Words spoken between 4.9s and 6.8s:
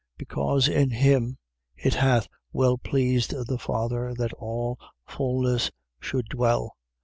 fulness should dwell: 1:20.